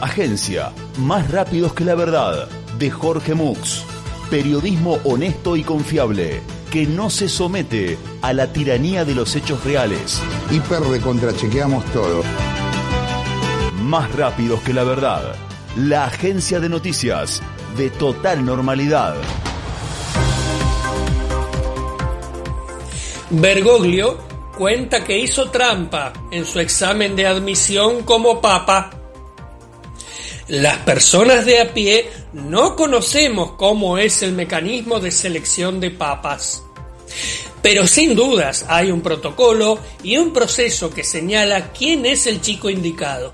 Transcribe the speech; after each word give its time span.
Agencia, 0.00 0.72
más 0.98 1.30
rápidos 1.30 1.74
que 1.74 1.84
la 1.84 1.94
verdad, 1.94 2.48
de 2.78 2.90
Jorge 2.90 3.34
Mux. 3.34 3.84
Periodismo 4.30 4.98
honesto 5.04 5.56
y 5.56 5.62
confiable, 5.62 6.40
que 6.70 6.86
no 6.86 7.10
se 7.10 7.28
somete 7.28 7.98
a 8.22 8.32
la 8.32 8.50
tiranía 8.50 9.04
de 9.04 9.14
los 9.14 9.36
hechos 9.36 9.62
reales. 9.62 10.22
Hiper 10.50 10.80
recontrachequeamos 10.80 11.84
todo. 11.92 12.22
Más 13.82 14.10
rápidos 14.14 14.60
que 14.62 14.72
la 14.72 14.84
verdad. 14.84 15.34
La 15.76 16.06
agencia 16.06 16.60
de 16.60 16.70
noticias 16.70 17.42
de 17.76 17.90
total 17.90 18.44
normalidad. 18.44 19.16
Bergoglio 23.28 24.18
cuenta 24.56 25.04
que 25.04 25.18
hizo 25.18 25.50
trampa 25.50 26.12
en 26.30 26.46
su 26.46 26.58
examen 26.58 27.14
de 27.14 27.26
admisión 27.26 28.02
como 28.02 28.40
papa. 28.40 28.99
Las 30.48 30.78
personas 30.78 31.44
de 31.44 31.60
a 31.60 31.72
pie 31.72 32.08
no 32.32 32.76
conocemos 32.76 33.52
cómo 33.52 33.98
es 33.98 34.22
el 34.22 34.32
mecanismo 34.32 35.00
de 35.00 35.10
selección 35.10 35.80
de 35.80 35.90
papas. 35.90 36.62
Pero 37.62 37.86
sin 37.86 38.14
dudas 38.14 38.64
hay 38.68 38.90
un 38.90 39.02
protocolo 39.02 39.78
y 40.02 40.16
un 40.16 40.32
proceso 40.32 40.90
que 40.90 41.04
señala 41.04 41.72
quién 41.72 42.06
es 42.06 42.26
el 42.26 42.40
chico 42.40 42.70
indicado. 42.70 43.32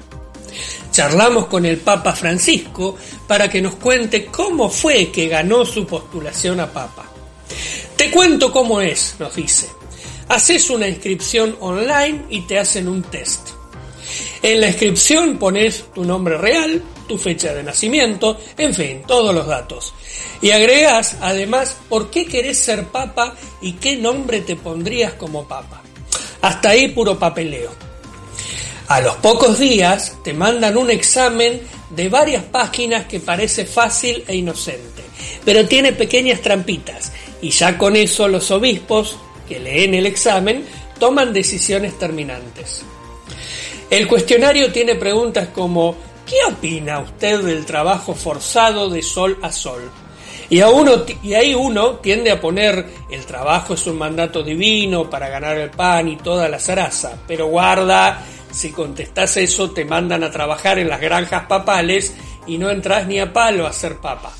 Charlamos 0.91 1.47
con 1.47 1.67
el 1.67 1.77
Papa 1.79 2.15
Francisco 2.15 2.97
para 3.27 3.49
que 3.49 3.61
nos 3.61 3.75
cuente 3.75 4.27
cómo 4.27 4.71
fue 4.71 5.11
que 5.11 5.29
ganó 5.29 5.65
su 5.65 5.87
postulación 5.87 6.59
a 6.61 6.73
Papa. 6.73 7.07
Te 7.97 8.11
cuento 8.11 8.51
cómo 8.51 8.81
es, 8.81 9.15
nos 9.19 9.35
dice. 9.37 9.69
Haces 10.29 10.71
una 10.71 10.89
inscripción 10.89 11.57
online 11.61 12.25
y 12.31 12.41
te 12.43 12.59
hacen 12.59 12.89
un 12.89 13.03
test. 13.03 13.51
En 14.43 14.61
la 14.61 14.69
inscripción 14.69 15.39
pones 15.39 15.85
tu 15.95 16.05
nombre 16.05 16.37
real, 16.37 16.83
tu 17.07 17.19
fecha 17.19 17.53
de 17.55 17.63
nacimiento, 17.63 18.39
en 18.57 18.75
fin, 18.75 19.03
todos 19.07 19.35
los 19.35 19.47
datos. 19.47 19.95
Y 20.41 20.51
agregas 20.51 21.17
además 21.21 21.77
por 21.89 22.11
qué 22.11 22.27
querés 22.27 22.59
ser 22.59 22.87
papa 22.87 23.35
y 23.61 23.73
qué 23.75 23.97
nombre 23.97 24.41
te 24.41 24.57
pondrías 24.57 25.15
como 25.15 25.47
papa. 25.47 25.83
Hasta 26.43 26.71
ahí 26.71 26.89
puro 26.89 27.19
papeleo. 27.19 27.71
A 28.89 29.01
los 29.01 29.17
pocos 29.17 29.59
días 29.59 30.17
te 30.23 30.33
mandan 30.33 30.77
un 30.77 30.91
examen 30.91 31.61
de 31.91 32.09
varias 32.09 32.45
páginas 32.45 33.07
que 33.07 33.21
parece 33.21 33.67
fácil 33.67 34.23
e 34.29 34.37
inocente, 34.37 35.03
pero 35.45 35.67
tiene 35.67 35.93
pequeñas 35.93 36.41
trampitas 36.41 37.13
y 37.41 37.51
ya 37.51 37.77
con 37.77 37.97
eso 37.97 38.29
los 38.29 38.51
obispos 38.51 39.17
que 39.49 39.59
leen 39.59 39.95
el 39.95 40.07
examen 40.07 40.65
toman 40.99 41.33
decisiones 41.33 41.99
terminantes. 41.99 42.83
El 43.91 44.09
cuestionario 44.09 44.73
tiene 44.73 44.97
preguntas 44.97 45.49
como 45.49 45.97
¿qué 46.27 46.37
opina 46.49 46.99
usted 46.99 47.41
del 47.41 47.65
trabajo 47.65 48.15
forzado 48.15 48.91
de 48.91 49.03
sol 49.03 49.39
a 49.43 49.53
sol? 49.53 49.91
Y, 50.49 50.61
a 50.61 50.69
uno, 50.69 51.05
y 51.23 51.35
ahí 51.35 51.55
uno 51.55 51.97
tiende 51.97 52.31
a 52.31 52.41
poner 52.41 52.87
el 53.11 53.25
trabajo 53.27 53.75
es 53.75 53.87
un 53.87 53.99
mandato 53.99 54.43
divino 54.43 55.09
para 55.09 55.29
ganar 55.29 55.57
el 55.57 55.71
pan 55.71 56.09
y 56.09 56.17
toda 56.17 56.49
la 56.49 56.61
zaraza, 56.61 57.19
pero 57.27 57.47
guarda, 57.47 58.23
si 58.53 58.71
contestas 58.71 59.37
eso 59.39 59.71
te 59.71 59.85
mandan 59.85 60.23
a 60.23 60.31
trabajar 60.31 60.79
en 60.79 60.89
las 60.89 61.01
granjas 61.01 61.47
papales 61.47 62.15
y 62.47 62.59
no 62.59 62.71
entras 62.71 63.07
ni 63.07 63.19
a 63.19 63.33
palo 63.33 63.67
a 63.67 63.73
ser 63.73 63.97
papa. 63.97 64.33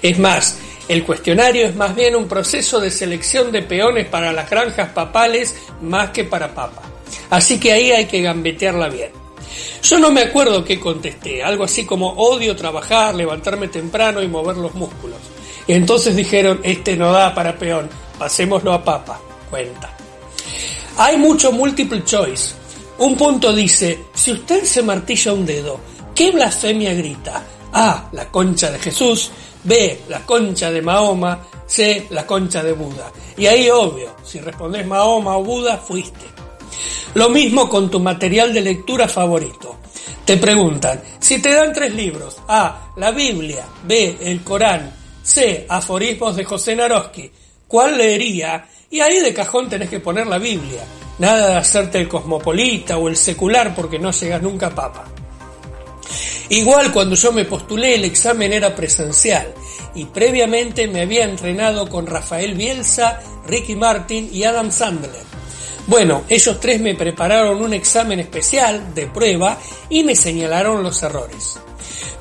Es 0.00 0.18
más, 0.18 0.58
el 0.88 1.04
cuestionario 1.04 1.66
es 1.66 1.74
más 1.74 1.94
bien 1.94 2.14
un 2.14 2.28
proceso 2.28 2.80
de 2.80 2.90
selección 2.90 3.50
de 3.50 3.62
peones 3.62 4.06
para 4.06 4.32
las 4.32 4.48
granjas 4.48 4.90
papales 4.90 5.56
más 5.82 6.10
que 6.10 6.24
para 6.24 6.54
papa. 6.54 6.82
Así 7.28 7.58
que 7.58 7.72
ahí 7.72 7.90
hay 7.90 8.06
que 8.06 8.22
gambetearla 8.22 8.88
bien. 8.88 9.27
Yo 9.82 9.98
no 9.98 10.10
me 10.10 10.22
acuerdo 10.22 10.64
qué 10.64 10.78
contesté, 10.78 11.42
algo 11.42 11.64
así 11.64 11.84
como 11.84 12.10
odio 12.10 12.54
trabajar, 12.56 13.14
levantarme 13.14 13.68
temprano 13.68 14.22
y 14.22 14.28
mover 14.28 14.56
los 14.56 14.74
músculos. 14.74 15.18
Entonces 15.66 16.16
dijeron, 16.16 16.60
este 16.62 16.96
no 16.96 17.12
da 17.12 17.34
para 17.34 17.56
peón, 17.58 17.88
pasémoslo 18.18 18.72
a 18.72 18.82
papa. 18.82 19.20
Cuenta. 19.50 19.90
Hay 20.98 21.16
mucho 21.16 21.52
multiple 21.52 22.04
choice. 22.04 22.54
Un 22.98 23.16
punto 23.16 23.52
dice, 23.52 24.06
si 24.14 24.32
usted 24.32 24.64
se 24.64 24.82
martilla 24.82 25.32
un 25.32 25.46
dedo, 25.46 25.78
¿qué 26.14 26.32
blasfemia 26.32 26.92
grita? 26.94 27.44
A. 27.72 28.08
La 28.12 28.28
concha 28.28 28.70
de 28.70 28.78
Jesús. 28.78 29.30
B. 29.62 30.00
La 30.08 30.20
concha 30.26 30.70
de 30.70 30.82
Mahoma. 30.82 31.38
C. 31.66 32.06
La 32.10 32.26
concha 32.26 32.62
de 32.62 32.72
Buda. 32.72 33.12
Y 33.36 33.46
ahí 33.46 33.70
obvio, 33.70 34.16
si 34.24 34.40
respondes 34.40 34.86
Mahoma 34.86 35.36
o 35.36 35.44
Buda, 35.44 35.76
fuiste. 35.76 36.26
Lo 37.14 37.30
mismo 37.30 37.68
con 37.68 37.90
tu 37.90 38.00
material 38.00 38.52
de 38.52 38.60
lectura 38.60 39.08
favorito. 39.08 39.76
Te 40.24 40.36
preguntan, 40.36 41.02
si 41.18 41.40
te 41.40 41.54
dan 41.54 41.72
tres 41.72 41.94
libros, 41.94 42.36
A, 42.48 42.92
la 42.96 43.10
Biblia, 43.10 43.64
B, 43.84 44.18
el 44.20 44.42
Corán, 44.42 44.92
C, 45.22 45.66
aforismos 45.68 46.36
de 46.36 46.44
José 46.44 46.76
Naroski, 46.76 47.30
¿cuál 47.66 47.96
leería? 47.96 48.66
Y 48.90 49.00
ahí 49.00 49.20
de 49.20 49.34
cajón 49.34 49.68
tenés 49.68 49.90
que 49.90 50.00
poner 50.00 50.26
la 50.26 50.38
Biblia. 50.38 50.84
Nada 51.18 51.48
de 51.48 51.56
hacerte 51.56 51.98
el 51.98 52.08
cosmopolita 52.08 52.96
o 52.98 53.08
el 53.08 53.16
secular 53.16 53.74
porque 53.74 53.98
no 53.98 54.10
llegas 54.10 54.42
nunca 54.42 54.68
a 54.68 54.74
papa. 54.74 55.04
Igual 56.50 56.92
cuando 56.92 57.14
yo 57.14 57.32
me 57.32 57.44
postulé 57.44 57.96
el 57.96 58.04
examen 58.04 58.52
era 58.52 58.74
presencial 58.74 59.52
y 59.94 60.06
previamente 60.06 60.88
me 60.88 61.02
había 61.02 61.24
entrenado 61.24 61.88
con 61.88 62.06
Rafael 62.06 62.54
Bielsa, 62.54 63.20
Ricky 63.46 63.76
Martin 63.76 64.30
y 64.32 64.44
Adam 64.44 64.70
Sandler. 64.70 65.27
Bueno, 65.88 66.24
ellos 66.28 66.60
tres 66.60 66.82
me 66.82 66.94
prepararon 66.94 67.62
un 67.62 67.72
examen 67.72 68.20
especial 68.20 68.94
de 68.94 69.06
prueba 69.06 69.58
y 69.88 70.04
me 70.04 70.14
señalaron 70.14 70.82
los 70.82 71.02
errores. 71.02 71.58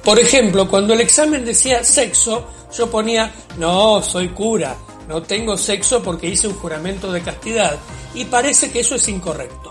Por 0.05 0.19
ejemplo, 0.19 0.69
cuando 0.69 0.94
el 0.94 1.01
examen 1.01 1.44
decía 1.44 1.83
sexo, 1.83 2.47
yo 2.75 2.89
ponía, 2.89 3.29
no, 3.57 4.01
soy 4.01 4.29
cura, 4.29 4.73
no 5.09 5.22
tengo 5.22 5.57
sexo 5.57 6.01
porque 6.01 6.28
hice 6.28 6.47
un 6.47 6.55
juramento 6.55 7.11
de 7.11 7.22
castidad 7.22 7.78
y 8.16 8.23
parece 8.23 8.72
que 8.72 8.79
eso 8.79 8.95
es 8.95 9.05
incorrecto. 9.09 9.69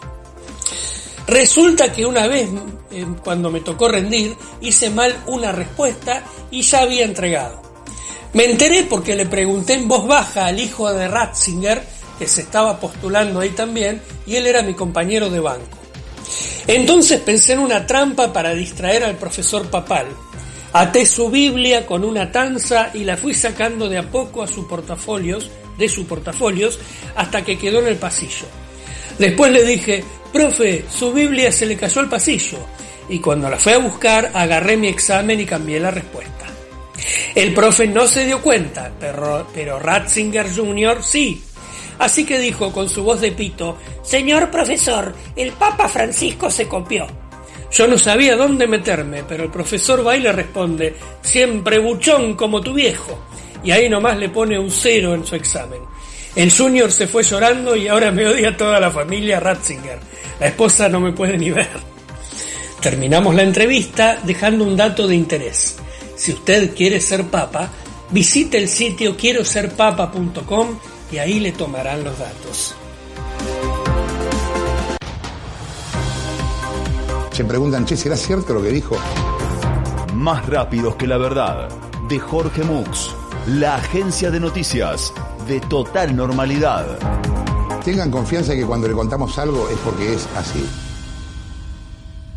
Resulta 1.26 1.90
que 1.90 2.04
una 2.04 2.26
vez, 2.26 2.50
eh, 2.90 3.06
cuando 3.24 3.50
me 3.50 3.60
tocó 3.60 3.88
rendir, 3.88 4.36
hice 4.60 4.90
mal 4.90 5.16
una 5.26 5.52
respuesta 5.52 6.22
y 6.50 6.60
ya 6.60 6.82
había 6.82 7.06
entregado. 7.06 7.62
Me 8.34 8.44
enteré 8.44 8.82
porque 8.82 9.14
le 9.14 9.24
pregunté 9.24 9.72
en 9.72 9.88
voz 9.88 10.06
baja 10.06 10.44
al 10.44 10.60
hijo 10.60 10.92
de 10.92 11.08
Ratzinger, 11.08 11.82
que 12.19 12.27
se 12.27 12.43
estaba 12.43 12.78
postulando 12.81 13.41
ahí 13.41 13.50
también, 13.50 14.00
y 14.27 14.37
él 14.37 14.47
era 14.47 14.62
mi 14.62 14.75
compañero 14.75 15.31
de 15.31 15.41
banco. 15.41 15.78
Entonces 16.66 17.21
pensé 17.21 17.53
en 17.53 17.60
una 17.60 17.87
trampa 17.87 18.32
para 18.32 18.54
distraer 18.54 19.04
al 19.04 19.16
profesor 19.16 19.69
papal. 19.71 20.06
Até 20.72 21.06
su 21.06 21.31
Biblia 21.31 21.87
con 21.87 22.05
una 22.05 22.32
tanza 22.32 22.91
y 22.93 23.05
la 23.05 23.16
fui 23.16 23.34
sacando 23.34 23.88
de 23.88 23.99
a 23.99 24.10
poco 24.10 24.43
a 24.43 24.47
sus 24.47 24.66
portafolios, 24.66 25.50
de 25.78 25.88
sus 25.88 26.06
portafolios, 26.06 26.78
hasta 27.15 27.44
que 27.44 27.56
quedó 27.56 27.78
en 27.81 27.87
el 27.87 27.97
pasillo. 27.97 28.47
Después 29.19 29.53
le 29.53 29.65
dije, 29.65 30.05
profe, 30.32 30.84
su 30.91 31.12
Biblia 31.12 31.53
se 31.53 31.66
le 31.66 31.76
cayó 31.76 32.00
al 32.00 32.09
pasillo. 32.09 32.59
Y 33.09 33.21
cuando 33.21 33.49
la 33.49 33.56
fui 33.56 33.72
a 33.72 33.78
buscar, 33.78 34.32
agarré 34.34 34.76
mi 34.76 34.88
examen 34.88 35.41
y 35.41 35.47
cambié 35.47 35.78
la 35.78 35.93
respuesta. 35.93 36.47
El 37.34 37.55
profe 37.55 37.87
no 37.87 38.06
se 38.09 38.25
dio 38.25 38.43
cuenta, 38.43 38.91
pero, 38.99 39.47
pero 39.55 39.78
Ratzinger 39.78 40.53
Jr. 40.55 41.03
sí. 41.03 41.43
Así 41.98 42.24
que 42.24 42.38
dijo 42.38 42.72
con 42.72 42.88
su 42.88 43.02
voz 43.02 43.20
de 43.20 43.32
pito, 43.32 43.78
Señor 44.02 44.50
profesor, 44.50 45.14
el 45.34 45.52
Papa 45.52 45.88
Francisco 45.88 46.50
se 46.50 46.68
copió. 46.68 47.06
Yo 47.70 47.86
no 47.86 47.98
sabía 47.98 48.36
dónde 48.36 48.66
meterme, 48.66 49.24
pero 49.24 49.44
el 49.44 49.50
profesor 49.50 50.06
va 50.06 50.16
y 50.16 50.20
le 50.20 50.32
responde, 50.32 50.94
siempre 51.22 51.78
buchón 51.78 52.34
como 52.34 52.60
tu 52.60 52.72
viejo. 52.75 53.19
Y 53.64 53.70
ahí 53.70 53.88
nomás 53.88 54.16
le 54.19 54.28
pone 54.28 54.58
un 54.58 54.70
cero 54.70 55.14
en 55.14 55.26
su 55.26 55.34
examen. 55.34 55.81
El 56.34 56.52
junior 56.52 56.93
se 56.93 57.06
fue 57.06 57.22
llorando 57.22 57.75
y 57.75 57.88
ahora 57.88 58.10
me 58.12 58.26
odia 58.26 58.56
toda 58.56 58.78
la 58.78 58.90
familia 58.90 59.40
Ratzinger. 59.40 59.99
La 60.38 60.49
esposa 60.49 60.88
no 60.88 61.00
me 61.00 61.12
puede 61.12 61.38
ni 61.38 61.50
ver. 61.50 61.69
Terminamos 62.81 63.34
la 63.34 63.42
entrevista 63.42 64.20
dejando 64.22 64.64
un 64.64 64.76
dato 64.76 65.08
de 65.08 65.16
interés. 65.16 65.76
Si 66.14 66.32
usted 66.32 66.75
quiere 66.75 67.00
ser 67.00 67.25
papa, 67.25 67.70
visite 68.10 68.58
el 68.58 68.69
sitio 68.69 69.16
quiero 69.16 69.44
ser 69.44 69.72
papa.com 69.72 70.78
y 71.11 71.19
ahí 71.19 71.41
le 71.41 71.53
tomarán 71.53 72.05
los 72.05 72.19
datos. 72.19 72.75
Se 77.32 77.44
preguntan, 77.44 77.85
che, 77.85 77.97
¿será 77.97 78.17
cierto 78.17 78.55
lo 78.55 78.62
que 78.62 78.70
dijo? 78.70 78.97
Más 80.14 80.47
rápidos 80.47 80.97
que 80.97 81.06
la 81.06 81.19
verdad, 81.19 81.69
de 82.08 82.19
Jorge 82.19 82.62
Mux, 82.64 83.14
la 83.47 83.76
agencia 83.76 84.31
de 84.31 84.41
noticias 84.41 85.12
de 85.47 85.61
total 85.61 86.17
normalidad. 86.17 86.99
Tengan 87.85 88.11
confianza 88.11 88.55
que 88.55 88.67
cuando 88.67 88.88
le 88.88 88.94
contamos 88.94 89.38
algo 89.38 89.69
es 89.69 89.79
porque 89.79 90.14
es 90.14 90.26
así. 90.35 90.64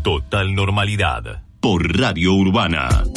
Total 0.04 0.54
normalidad 0.54 1.42
por 1.60 1.98
Radio 1.98 2.33
Urbana. 2.33 3.04